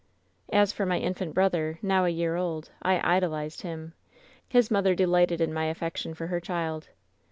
"As 0.51 0.73
for 0.73 0.83
my 0.83 0.97
infant 0.97 1.35
brother, 1.35 1.77
now 1.83 2.05
a 2.05 2.09
year 2.09 2.35
old, 2.35 2.71
I 2.81 3.15
idolized 3.17 3.61
him. 3.61 3.93
His 4.49 4.71
mother 4.71 4.95
delighted 4.95 5.39
in 5.41 5.53
my 5.53 5.65
affection 5.65 6.15
for 6.15 6.25
her 6.25 6.39
child. 6.39 6.89